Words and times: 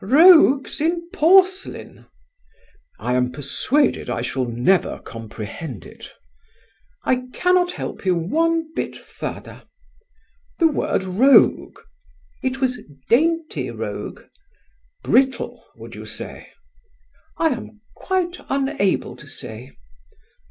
"Rogues 0.03 0.81
in 0.81 1.07
porcelain." 1.13 2.07
"I 2.97 3.13
am 3.13 3.31
persuaded 3.31 4.09
I 4.09 4.23
shall 4.23 4.45
never 4.45 4.97
comprehend 4.97 5.85
it." 5.85 6.11
"I 7.05 7.27
cannot 7.35 7.73
help 7.73 8.03
you 8.03 8.15
one 8.15 8.73
bit 8.73 8.97
further." 8.97 9.61
"The 10.57 10.69
word 10.69 11.03
rogue!" 11.03 11.77
"It 12.41 12.59
was 12.59 12.81
dainty 13.09 13.69
rogue." 13.69 14.23
"Brittle, 15.03 15.63
would 15.75 15.93
you 15.93 16.07
say?" 16.07 16.51
"I 17.37 17.49
am 17.49 17.81
quite 17.93 18.39
unable 18.49 19.15
to 19.15 19.27
say." 19.27 19.69